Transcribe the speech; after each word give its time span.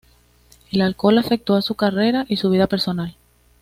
El 0.71 0.81
alcohol 0.81 1.19
afectó 1.19 1.53
a 1.53 1.61
su 1.61 1.75
carrera 1.75 2.25
y 2.27 2.33
a 2.33 2.37
su 2.37 2.49
vida 2.49 2.65
personal. 2.65 3.15